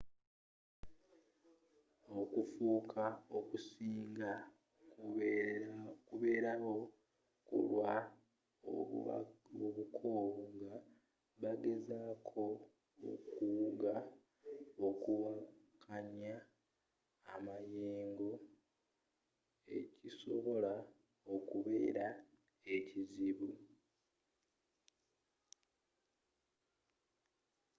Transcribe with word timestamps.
okuffa 2.19 3.05
okusinga 3.37 4.31
kubeerawo 6.07 6.75
kulwa 7.47 7.93
obukoowu 9.65 10.41
nga 10.55 10.73
bagezako 11.41 12.43
okuwuga 13.11 13.93
okuwakanya 14.87 16.33
amayeengo 17.33 18.31
ekisobola 19.77 20.73
okubeera 21.33 22.07
ekizibu 22.75 23.49